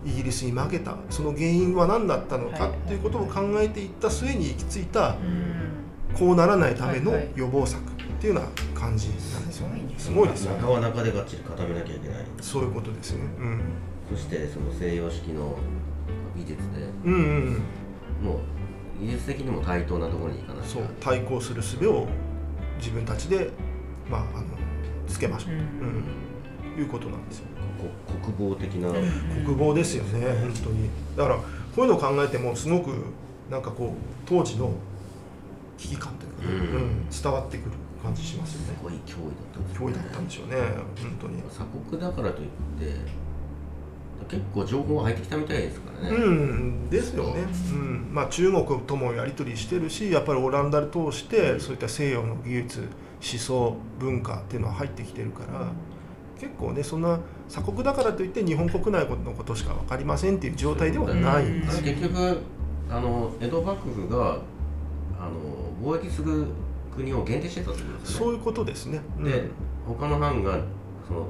[0.08, 0.96] イギリスに負けた。
[1.10, 2.72] その原因は何だったのかはい。
[2.72, 6.18] っていうことを考えていった末に行き着いたうん。
[6.18, 7.86] こうならないための予防策っ
[8.20, 9.82] ていうような感じなんですよね。
[9.98, 10.62] すすごいですよね。
[10.62, 12.26] 中は中でがっちり固めなきゃいけない。
[12.42, 13.24] そういうことですね。
[13.38, 13.62] うん。
[14.10, 15.58] そしてその西洋式の
[16.38, 17.62] 技術でうんうん
[18.24, 18.40] も
[19.02, 20.68] う技術的にも対等なところに行かなきゃ。
[20.70, 20.84] そう。
[21.02, 22.08] 対抗する術を
[22.78, 23.50] 自分たちで
[24.10, 24.48] まああの
[25.08, 25.60] つけましょう、うん。
[26.76, 27.48] うん、いうことなんですよ
[28.38, 30.90] 防的な、うん国防ですよね本当に。
[31.16, 31.44] だからこ
[31.78, 32.92] ういうのを考えてもすごく
[33.50, 33.90] なんかこう
[34.26, 34.72] 当時の
[35.78, 36.76] 危機感というかね、うん。
[36.76, 37.72] うん伝わってくる
[38.04, 40.56] 感じしますよすねごい脅威だったんです脅威だったんでしょうね
[41.02, 41.42] 本当に。
[41.44, 43.28] 鎖国だからといって
[44.28, 47.76] 結構情報が入ってきたみたいですからね、うんですよね、う。
[47.76, 48.10] ん。
[48.12, 55.68] まあ、中国ともやり取りしてるしやっぱりオランダを通してそういった西洋の技術思想文化っていうのは入ってきてるから
[56.40, 57.20] 結構ねそんな
[57.50, 61.80] 鎖国だからといって日本国内のことしか分かりませんっていう状態ではないんですよ。
[61.84, 62.38] あれ結局
[62.90, 64.40] あの江戸幕府が
[65.20, 66.46] あの貿易する
[66.96, 68.26] 国を限定してたってことですよね。
[68.26, 69.02] そういうことですね。
[69.18, 69.24] うん。
[69.24, 69.50] で
[69.86, 70.60] 他の藩が
[71.08, 71.28] その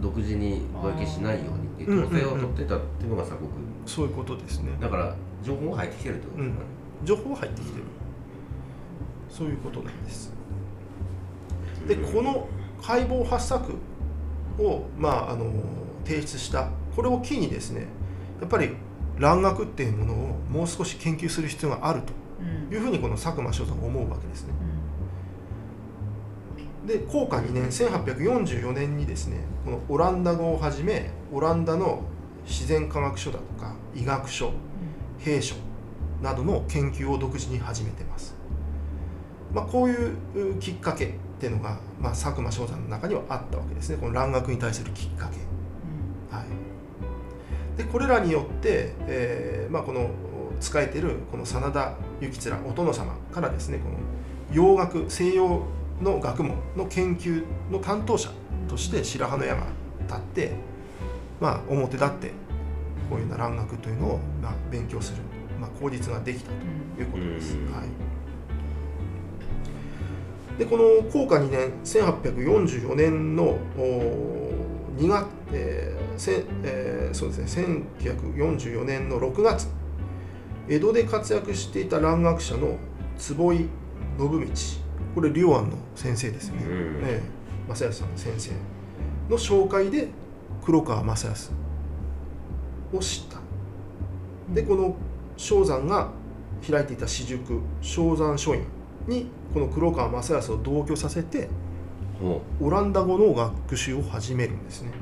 [0.00, 3.50] 独自に貿易しないようにっていう統制を取ってたっていうのが鎖国。
[3.86, 4.72] そういうことですね。
[4.80, 6.60] だから情報が入ってきてるってことですよね、
[7.04, 7.84] 情報は入ってきてる。
[9.30, 10.32] そういうことなんです。
[11.86, 12.48] で、この
[12.82, 13.72] 解剖発作
[14.58, 15.50] を、まあ、あの
[16.04, 16.70] 提出した。
[16.94, 17.86] これを機にですね
[18.40, 18.70] やっぱり
[19.18, 20.16] 蘭学っていうものを
[20.50, 22.12] もう少し研究する必要があると。
[22.40, 22.74] うん。
[22.74, 24.54] いうふうにこの佐久間所蔵は思うわけですね。
[26.88, 32.02] で高化2年1844年にですねこのオランダ語をはじめオランダの
[32.46, 34.52] 自然科学書だとか医学書
[35.18, 35.54] 兵書
[36.22, 38.34] などの研究を独自に始めてます、
[39.52, 43.96] まあ、こういううきっかけっていうのが、まあ、佐久間象山の中にはあったわけですね。
[43.96, 45.36] この蘭学に対するきっかけ。
[46.36, 50.10] はい、でこれらによって、えーまあ、この
[50.60, 53.96] 使えてるこの真田幸面お殿様からですねこの
[54.52, 55.62] 洋学西洋
[56.02, 58.30] の学問の研究の担当者
[58.68, 59.66] として白羽の矢が
[60.08, 60.52] 立って、
[61.40, 62.32] まあ、表立って
[63.08, 65.22] こういうような蘭学というのを、まあ、勉強する、
[65.60, 67.56] まあ、口実ができたということです。
[67.56, 67.72] うん。
[67.72, 68.07] はい
[70.58, 73.44] でこの高化2年1844年の
[73.78, 74.52] お
[74.98, 79.68] 2月、えーせえーそうですね1944年の6月
[80.68, 82.76] 江戸で活躍していた蘭学者の
[83.16, 83.68] 坪井信
[84.18, 84.28] 道。
[85.14, 86.72] これ龍安の先生ですよね、うん。
[87.04, 87.22] ええ。
[87.68, 88.50] 正康さんの先生
[89.30, 90.08] の紹介で
[90.64, 91.52] 黒川正康
[92.92, 93.38] を知った。
[94.54, 94.96] でこの
[95.36, 96.10] 正山が
[96.68, 98.62] 開いていた私塾正山書院
[99.08, 101.48] にこの黒川正康を同居させて
[102.20, 104.92] ほオランダ語の学習を始めるんですね、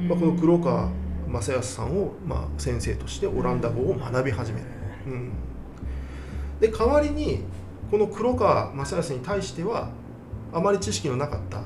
[0.00, 0.90] まあ、この黒川
[1.28, 4.66] 正康さんを、まあ、先生としてオランダ語を学び始める、
[5.06, 5.32] うん、
[6.60, 7.44] で代わりに
[7.90, 9.90] この黒川正康に対しては
[10.52, 11.62] あまり知識のなかった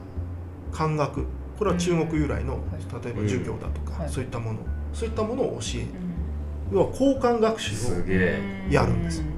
[0.73, 1.27] 漢学
[1.59, 3.03] これは中国由来の、うん。
[3.03, 4.11] 例えば儒教だとか、はい。
[4.11, 4.59] そういったもの
[4.93, 6.77] そういったものを教えうん。
[6.77, 9.34] 要は交換学う習をやるんです、はい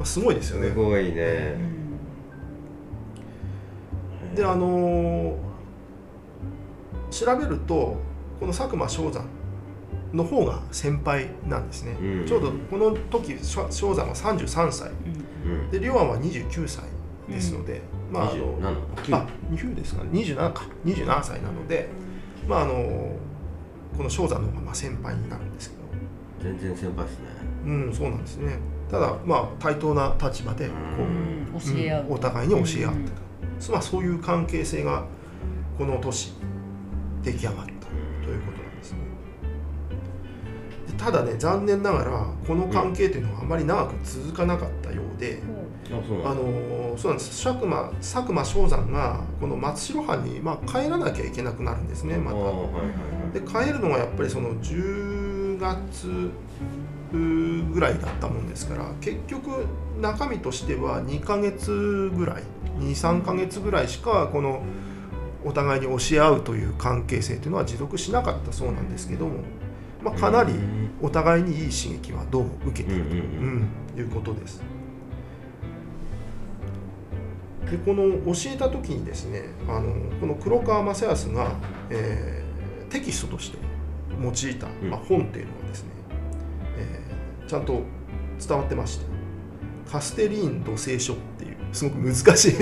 [0.00, 0.68] まあ、すごいですよね。
[0.70, 1.14] すごいうん。
[1.14, 1.58] ね
[4.34, 5.36] であのー
[7.10, 7.96] 調べると
[8.38, 9.26] この佐久間象山
[10.12, 12.26] の方が先輩なんですね、うん。
[12.26, 14.90] ちょうどこの時象象山は33歳。
[15.44, 15.52] うん。
[15.52, 15.70] うん。
[15.70, 16.84] で龍安は29歳
[17.28, 20.10] ですので、まああの27あ20ですかね。
[20.12, 20.62] 27か。
[20.86, 21.88] 27歳なので、
[22.48, 23.16] まああの
[23.96, 25.82] この象山の方がまあ先輩になるんですけど。
[26.42, 27.26] 全然先輩ですね。
[27.66, 28.56] うんそうなんですね
[28.90, 31.60] ただまあ対等な立場でこう、うん。
[31.60, 32.04] 教え合う。
[32.06, 32.12] うん。
[32.14, 33.10] お互いに教え合って
[33.66, 35.04] た、まあ、そういう関係性が
[35.78, 36.32] この年
[37.22, 38.98] 出来上がったということなんですね。
[40.88, 45.42] でただね残念ながらこの関係というのはあまり長く続かなかったようで、
[45.90, 47.44] あのーそうなんです。
[47.44, 52.36] 佐久間佐久間象山がこの松代藩に、まあ、帰らなきゃいけなくなるんですねまた。
[52.38, 56.30] あーはいはいで帰るのがやっぱりその10月
[57.12, 59.66] ぐらいだったもんですから結局
[60.00, 62.42] 中身としては2ヶ月ぐらい
[62.78, 64.62] 23ヶ月ぐらいしかこの
[65.44, 69.40] お互いに教え合うという関係性というのは持続しなかったそうなんですけども、
[70.02, 70.54] まあ、かなり
[71.00, 74.62] お互いにいい刺激はどうも受けていると、いうことです。
[77.70, 81.52] でこの教えた時にですねあのこの黒川正康が、
[81.88, 82.50] えー
[82.90, 83.58] テキストとして
[84.20, 84.90] 用いた、うん。
[84.90, 85.59] まあ、本っていうのは
[87.50, 87.82] ちゃんと
[88.38, 89.06] 伝わってまして。
[89.90, 92.54] カステリーン土聖書っていうすごく難しい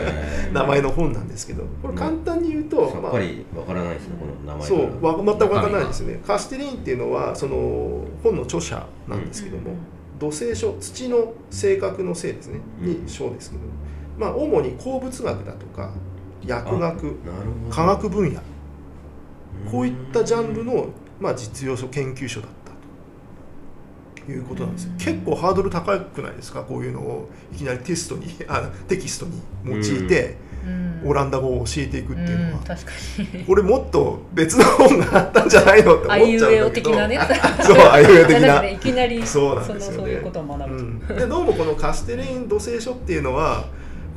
[0.50, 1.64] 名前の本なんですけど。
[1.82, 6.14] これ簡単に言うと、まあさっぱりわからないですねこの名前そうわ全く分からないですね。
[6.14, 9.74] ねカステリーンっていうのはその本の著者なんですけども、
[10.18, 12.88] 土星書土の性格の性ですねうん。
[12.88, 13.62] に書ですけど、
[14.18, 15.92] まあ主に鉱物学だとか
[16.46, 17.16] 薬学
[17.68, 18.40] 科学分野
[19.70, 20.86] こういったジャンルの、
[21.20, 22.69] まあ、実用書研究所だった。
[22.69, 22.69] と
[24.28, 24.92] いうことなんですよ。
[24.98, 26.62] 結構ハードル高くないですか？
[26.62, 31.02] こういうのをいきなりテストにあテキストに用いてうん。
[31.06, 32.60] オランダ語を教えていくっていうのは。
[32.60, 32.90] ん確か
[33.38, 33.44] に。
[33.44, 37.18] これもっと別の本があったんじゃないのって思っちゃあうんいうえおだけど的なね。
[37.64, 38.66] そうあいうえお的な。
[38.68, 39.96] いきなりそうなんですよね。
[39.96, 40.76] そういうことを学ぶ。
[40.76, 43.64] と、うん、でどうもこのカステレイン土星書っていうのは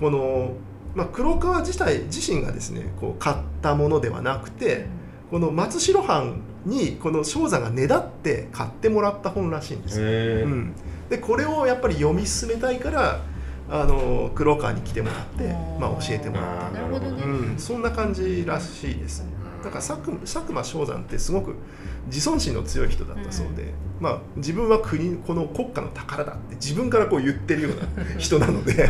[0.02, 0.52] この、
[0.96, 4.86] まあ、黒川自体自身がですねこう買ったものではなくて
[5.32, 10.74] この松代藩にこの正山がねだって買ってもらった本らしいんですよ、うん、
[11.10, 13.22] でこれをやっぱり読み進めたいから
[13.70, 16.72] あの黒川に来てもらって、まあ、教えてもらった。
[16.72, 17.24] なるほどね。
[17.24, 19.26] うん、そんな感じらしいです。
[19.64, 21.56] だから佐久佐久間象山ってすごく
[22.08, 28.90] 自尊心の強い人だったそうで、まあ、自分は国この国家の宝だって自分からこう言ってるような人なので。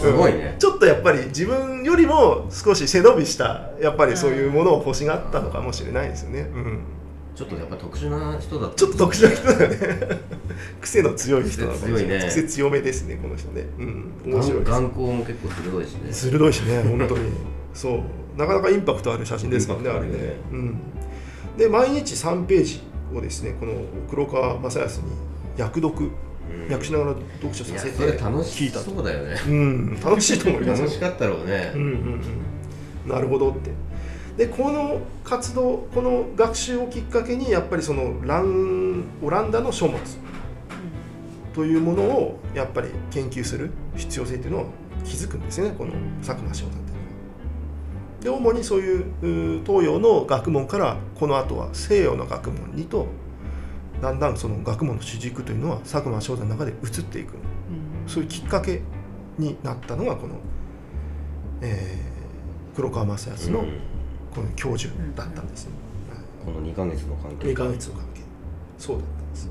[0.00, 0.54] すごいね。
[0.58, 6.40] ちょっとやっぱり自分よりも少し背伸びしたやっぱりそういうものを欲しがったのかもしれないですよね。
[6.40, 6.78] うん
[7.34, 8.76] ちょっとやっぱ特殊な人だった。
[8.76, 10.20] ちょっと特殊な人だよね。
[10.80, 12.44] 癖の強い人なのかもしれない癖強いね。
[12.44, 16.12] 癖強めですねこの人ね、うん、面白い眼光も結構鋭いしね。
[16.12, 17.30] 鋭いしね本当に。
[17.72, 18.00] そう。
[18.36, 20.36] なかなかインパクトある写真ですからねあれね。
[20.52, 20.78] うん、
[21.56, 22.80] で毎日3ページ
[23.14, 23.72] をですねこの
[24.10, 25.06] 黒川正康に
[25.58, 26.10] 訳読
[26.50, 26.72] うん。
[26.72, 29.36] 訳しながら読書させて聞しいたとそうだよね。
[29.46, 30.00] うん。
[30.00, 31.72] 楽しいと思います楽しかったろうね。
[31.74, 31.88] うんうん
[33.04, 33.10] うん。
[33.10, 33.70] なるほどって
[34.36, 39.98] でこの活動この学習をきっかけにやっぱりそのランオランダの書物
[41.54, 44.66] というものをやっぱり研究する必要性というのを
[45.04, 45.92] 気づくんですねこの
[46.24, 48.42] 佐久間翔太っていうのは。
[48.42, 53.06] で主にそういう東洋の学問からこの後は西洋の学問にと
[54.00, 57.34] だんだんその学問の主軸というのは佐久間翔太の中で移っていく。
[58.06, 58.80] そういうきっかけ
[59.38, 60.36] になったのがこの、
[61.60, 62.12] えー
[62.74, 63.91] 黒川正康のうん
[64.34, 65.72] この教授だったんですね。
[66.44, 67.48] この2ヶ月の関係。
[67.48, 68.20] 2ヶ月の関係。
[68.78, 69.50] そうだったんです。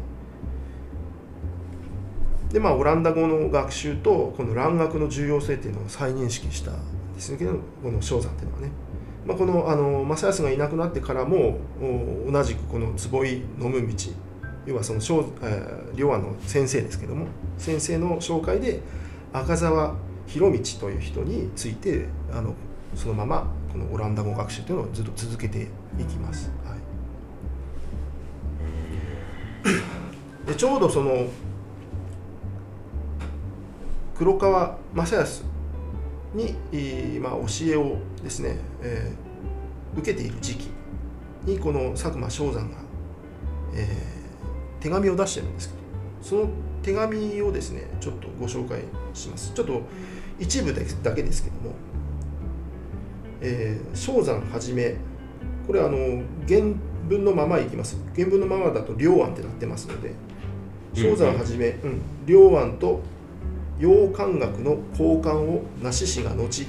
[2.51, 8.71] でまあオランダ語の学習とこの蘭学の重要性っていうのを再認識したんですけどこの正山っていうのはね、
[9.25, 11.59] まあ、このあの正康がいなくなってからも
[12.27, 13.93] お同じくこの坪井飲む道
[14.65, 18.81] 要はその正、えー、両和の先生ですけども先生の紹介で
[19.31, 19.95] 赤澤
[20.27, 22.53] 博道という人についてあの
[22.95, 26.51] そのままこのオランダ語学習というのをずっと続けていきます。
[26.65, 26.81] はい
[30.45, 31.27] でちょうどその
[34.15, 35.43] 黒川正康
[36.33, 36.55] に、
[37.19, 40.69] まあ、教えをですね、えー、受けている時期
[41.43, 42.77] にこの佐久間象山が、
[43.75, 45.81] えー、手紙を出してるんですけど
[46.21, 46.49] その
[46.83, 48.81] 手紙をですねちょっとご紹介
[49.13, 49.81] しますちょっと
[50.39, 50.81] 一部だ
[51.13, 51.75] けですけども、
[53.41, 54.95] えー、象山はじめ
[55.67, 55.97] これあの
[56.47, 56.61] 原
[57.07, 57.97] 文のままいきます。
[58.15, 60.13] 原文のままだと両案ってなってますので
[60.93, 63.01] 象山はじめ、うん、両案と
[63.79, 66.65] 洋漢学の交換をなししが後。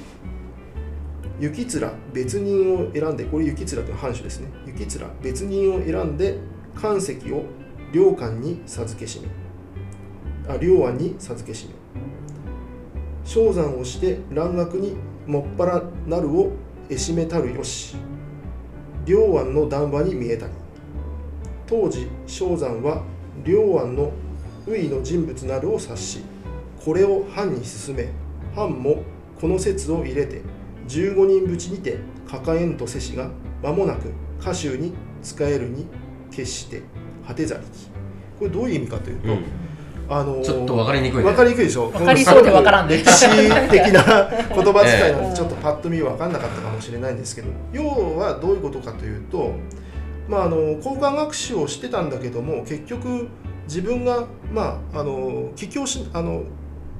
[1.39, 4.47] 雪面別人を選んでこれ雪面という藩主ですね。
[4.65, 6.37] 雪面別人を選んで
[6.75, 7.43] 漢石を
[7.91, 9.27] 両官に授けしめ
[10.47, 11.73] あ両案に授けしめ。
[13.25, 14.95] 昇山をして蘭学に
[15.27, 16.51] もっぱらなるを
[16.89, 17.95] えしめたるよし。
[19.05, 20.53] 両案の談話に見えたり
[21.67, 23.03] 当時昇山は
[23.43, 24.11] 両案の
[24.65, 26.19] 宇井の人物なるを察し
[26.83, 28.09] これを藩に進め
[28.55, 29.03] 藩も
[29.39, 30.41] この説を入れて
[30.87, 33.29] 15人ぶちにて抱えんとせしが
[33.61, 35.87] 間もなく歌集に使えるに
[36.31, 36.81] 決して
[37.25, 37.87] 果てざりき。
[38.39, 39.45] これどういう意味かというと、うん、
[40.09, 41.89] あのー、ちょっと分かりにくい、ね、分かりにくいでしょ？
[41.89, 47.83] 分かりそうで分からん歴史的な言葉遣いなんでちょっとパッと見分かんなかったかもしれないんですけど要
[48.17, 49.53] はどういうことかというと
[50.27, 53.29] まああの交換学習をしてたんだけども結局
[53.65, 56.43] 自分がまああの帰郷しあの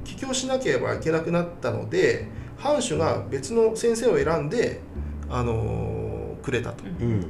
[0.04, 4.80] 帰郷しなければいけなくなったので藩主が別の先生を選んで、
[5.28, 6.84] あのくれたと。
[6.84, 7.26] うん、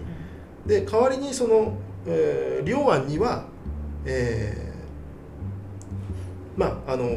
[0.67, 3.47] で代わりにその、えー、両案には、
[4.05, 4.64] えー、
[6.57, 7.09] まああの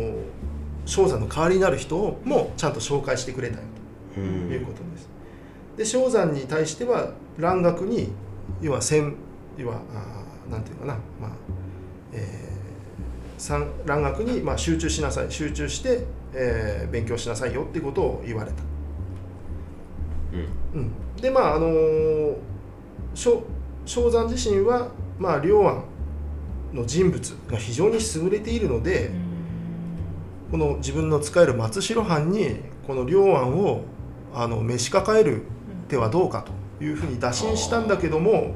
[0.85, 3.63] 正山の代わりになる人をもちゃんと紹介してくれたよ
[4.13, 5.09] ということです。
[5.77, 8.11] で正山に対しては蘭学に
[8.61, 9.15] 要は先
[9.57, 11.31] 要はあなんていうかな、まあ
[12.13, 18.57] えー、蘭学にまあ集中しなさい集中してえー、勉強しなさいよっていうことを言われた。
[20.73, 22.35] うん、うん、でまああのー、
[23.15, 25.83] 正山自身はまあ両案
[26.73, 29.11] の人物が非常に優れているので、
[30.51, 33.83] この自分の使える松代藩にこの両案を
[34.33, 35.43] あの召し抱える
[35.87, 36.45] 手はどうか
[36.77, 38.53] というふうに打診したんだけども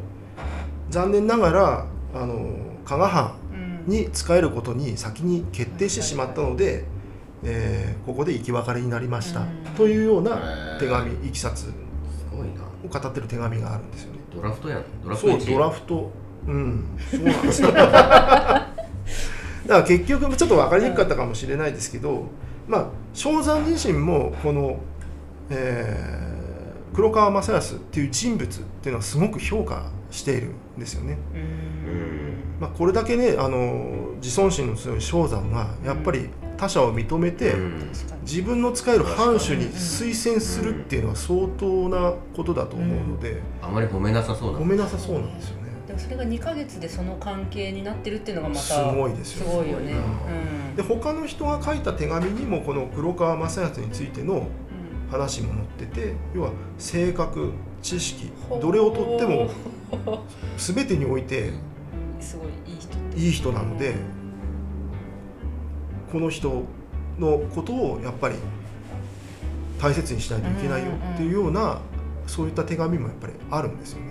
[0.90, 3.36] 残念ながらあの加賀藩
[3.88, 6.86] に使えることに先に決定してしまったので。
[7.44, 11.74] えー、ここで生き別れになりました、というような手紙いきさつ
[12.84, 14.20] を語ってる手紙があるんですよね。
[14.34, 14.84] ドラフトやん。
[15.04, 16.12] ドラフトそうドラフト。
[16.48, 16.86] うん。
[17.10, 17.70] そうなんですよ
[19.68, 22.26] だから結局ちょっと分かりにくかったかもしれないですけど、
[22.68, 24.80] まあ正山自身もこの、
[25.50, 31.18] えー、黒川正康っていう人物っていうのはすごく評価しているんですよね。
[32.60, 37.56] まあ、これだけねあの自尊心の強い正山がやっぱり他者を認めて、
[38.22, 45.61] 自分の使える藩主に推薦するっていうのは相当なことだと思うので、あまり褒めなさそうな褒めなさそうなんですよね
[45.92, 49.46] でもそれが2か月でその関係になってるっていうのがまたすごいですよ。
[49.46, 49.94] すごいよね、
[50.70, 54.48] うん、で他の人が書いた手紙にもこの黒川正康についての
[55.10, 57.52] 話も載ってて要は性格
[57.82, 59.50] 知識どれをとっても
[60.58, 61.52] 全てにおいて
[62.22, 63.96] すごいいい人いい人なので
[66.14, 66.64] この人
[67.20, 68.36] のことをやっぱり
[69.82, 71.80] 大切にしないといけないよっていうような、
[72.28, 74.11] そういった手紙もやっぱりあるんですよね。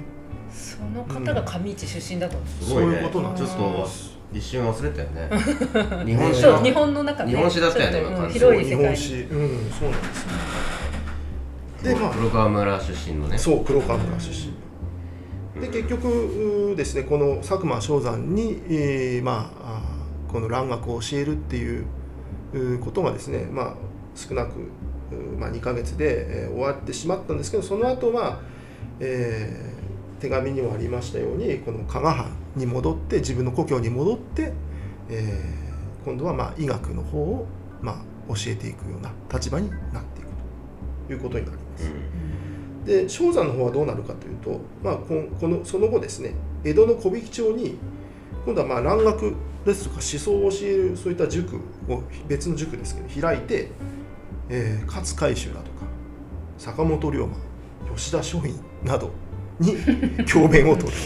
[0.53, 3.47] その方が上市出身だと、うん、そういうことなんです。
[3.47, 3.89] ちょっと
[4.33, 5.29] 一瞬忘れたよね。
[6.07, 8.01] 日本史日本の中、ね、日本史だったよね。
[8.01, 10.27] うん、広い世界日本史、うん、そうなんです、
[11.85, 11.95] ね。
[11.95, 13.39] で、まあ黒川村出身のね。
[13.39, 14.61] そう黒川村出身。
[15.61, 19.83] で結局ですねこの佐久間象山に、えー、まあ
[20.33, 21.85] この蘭学を教えるっていう
[22.81, 23.75] ことがですね、まあ、
[24.15, 24.71] 少なく、
[25.39, 28.41] まあ、2ヶ月で、えー、終わってしまったんですけどその後は、
[29.01, 29.80] えー、
[30.21, 34.53] 手紙にもありましたようにこの加賀藩に戻って自分の故郷に戻って、
[35.09, 37.47] えー、今度はまあ医学の方を、
[37.81, 37.97] まあ、
[38.29, 40.31] 教えていくような立場になっていく
[41.09, 41.91] ということになります。
[41.91, 47.79] うん、で正山の方はどうなるかというと、まあ、このその後ですね江戸の小引町に
[48.45, 51.57] 今度はまあ蘭学ですとか思想を教えるそういった塾
[51.89, 53.71] を別の塾ですけど開いて、
[54.49, 55.87] えー、勝海舟だとか
[56.59, 57.37] 坂本龍馬
[57.95, 58.55] 吉田松陰
[58.85, 59.11] など
[59.61, 60.97] に教鞭を取る。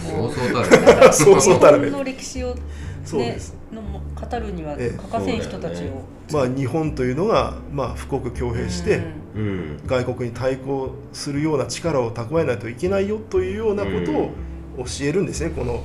[0.00, 0.62] そうそうた
[1.06, 2.62] るそうそうたるの歴史を、ね、
[3.04, 5.92] そうですの語るには欠かせん人たちを、ね、
[6.32, 9.02] まあ、日本というのが、まあ、富国強兵して、
[9.34, 14.30] うん、外国に対抗するような力を蓄えないといけないよというようなことを
[14.84, 15.50] 教えるんですね。
[15.50, 15.82] この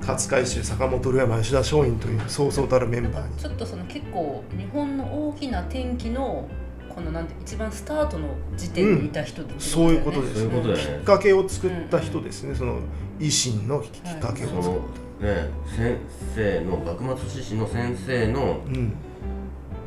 [0.00, 3.36] 勝海舟坂本龍山吉田松陰というそうそうたるメンバーに。
[3.36, 6.48] ちょっとその結構日本の大きな転機の
[6.94, 9.88] このなんて一番スタートの時点にいた人ってことだよね。
[9.88, 10.34] そういうことです。
[10.34, 12.78] そういうことだよねきっかけを作った人ですね、その
[13.18, 14.74] 維新のきっかけを作っその
[15.20, 15.96] ね先
[16.34, 18.92] 生の幕末志士の先生の、た、うん、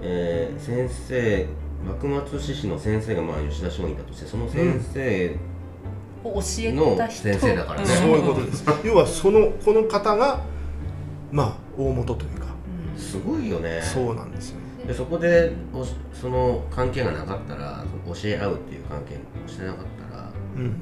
[0.01, 1.47] えー先生
[1.85, 5.37] 幕末志士の先生がまあ吉田松陰だとしてその先生、
[6.23, 7.23] を教えのた人。
[7.23, 10.41] 先生だからねそういうことです要はそのこの方が
[11.31, 12.45] まあ大元というか。
[12.45, 12.53] うん
[12.99, 13.81] すごいよね。
[13.81, 20.81] そうなんですよねでそこでおその関係がなかったら教え合うっていう関係をしてなかったらうん。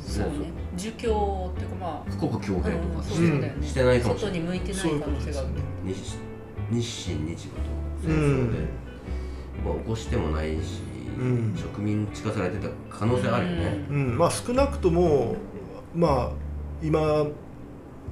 [0.00, 0.50] そうね。
[0.76, 3.56] 儒教っていうかまあ富国強兵とうんかし,、そうね。
[3.60, 4.40] してないかもしれない。
[4.40, 5.48] 外に向いてないそういう可能性がある。
[5.48, 6.26] ことですよね。
[6.72, 7.60] 日日清日露と
[8.02, 8.58] 戦争で、
[9.64, 10.80] まあ、起こしてもないし、
[11.18, 11.54] うん。
[11.56, 15.36] 植民地化されてた可能性あるよね、うん、まあ少なくとも
[15.94, 16.30] まあ
[16.82, 17.26] 今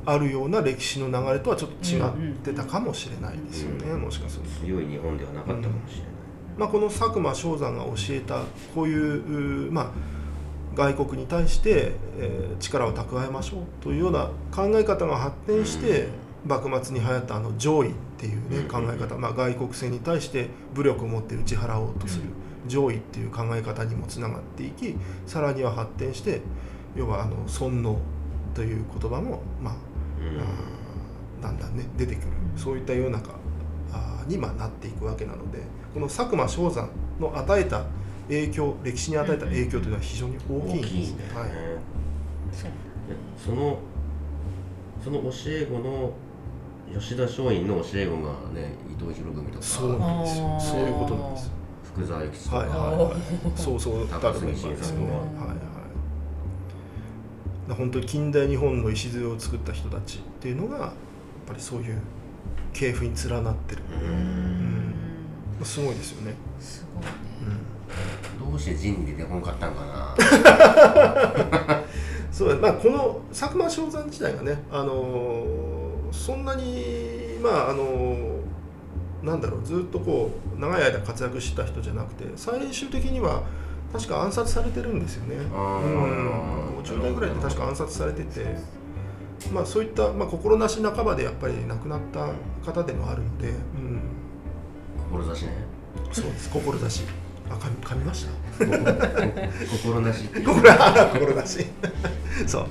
[0.07, 4.67] ああるような歴史の流れとはちょっと違ってたかもしれないですよね、うんもしかすると。
[4.67, 6.11] 強い日本ではなかったかもしれない、
[6.59, 8.43] まあ、この佐久間象山が教えた
[8.75, 9.91] こういううまあ、
[10.75, 16.09] 外国に対して、えー力を蓄えましょうというような考え方が発展して、
[16.47, 18.69] 幕末に流行ったあの上位っていう、ねうん。
[18.69, 22.25] 考え方、まあ、外国船に対して武力を持って打ち払おうとする
[22.67, 24.97] 上位っていう考え方にもつながっていき
[25.27, 26.41] さらには発展して
[26.97, 27.99] 要はあの尊王
[28.55, 29.75] という言葉も、まあ
[31.43, 32.29] だんだんね出てくる。
[32.57, 33.31] そういった世の中
[34.27, 35.59] にまあなっていくわけなので
[35.93, 36.89] この佐久間象山
[37.21, 37.85] の与えた
[38.29, 41.17] 影響歴史に与えた影響というのは非常に大きいんです。
[41.17, 41.51] ね、はい。
[43.37, 43.79] その
[45.03, 46.13] その教え子の
[46.99, 49.63] 吉田松陰の教え子がね伊藤博文とか。
[49.63, 50.59] そうなんですよ。
[50.59, 51.51] そういうことなんです
[51.85, 53.61] 福沢諭吉とか、はいはいはい。
[53.61, 55.07] そうそうたるメンバーですよね
[55.37, 55.59] 高はいはい。
[55.59, 55.74] だ
[57.73, 60.91] 本当に近代日本の礎を作った人たちっていうのがやっ
[61.47, 61.99] ぱりそういう
[62.73, 63.83] 系譜に連なってる。
[64.03, 65.63] ううん。
[65.63, 67.11] んすごいですよね、すごいね。
[68.43, 68.51] うん。
[68.51, 70.15] どうして陣に出てこんかったんかな。
[72.31, 78.45] そうだまあこの佐久間象山自体がね、あのーそんなにまああのー
[79.25, 83.43] なんだろうずっとこう長い間活躍した人じゃなくて最終的には
[83.95, 85.37] 確か暗殺されてるんですよね。
[85.37, 86.79] うん。
[86.83, 88.45] 50代ぐらいで確か暗殺されてて、
[89.53, 92.31] まあ、そういった、まあ、心なし半ばでやっぱり亡くなった
[92.73, 94.01] 方でもあるので、うん、
[95.13, 95.53] 志ね。
[96.11, 96.51] そうです。
[96.51, 97.03] 志
[97.51, 98.27] あ噛み噛みまし
[98.59, 98.67] た？
[99.77, 100.25] 心なし。
[100.29, 101.67] 心 なし。
[102.49, 102.67] そう。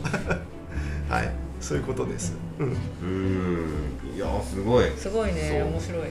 [1.09, 1.31] はい。
[1.61, 4.15] そういうことです、うん、うん。
[4.17, 4.91] いやすごい。
[4.97, 5.49] すごいね。
[5.49, 5.69] そう。
[5.71, 6.01] 面白い。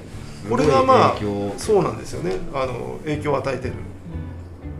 [0.48, 1.16] これがまあ
[1.58, 2.36] そうなんですよね。
[2.54, 3.74] あの影響を与えてる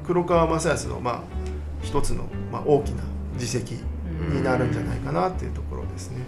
[0.07, 1.21] 黒川正康のまあ
[1.83, 3.03] 一つの、まあ、大きな
[3.35, 3.75] 自責
[4.21, 6.19] になるんじゃないかなっていうところですね。